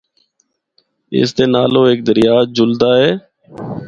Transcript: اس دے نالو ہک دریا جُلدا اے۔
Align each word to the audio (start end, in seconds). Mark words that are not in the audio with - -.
اس 1.17 1.29
دے 1.37 1.45
نالو 1.53 1.81
ہک 1.89 1.99
دریا 2.07 2.35
جُلدا 2.55 2.89
اے۔ 2.99 3.11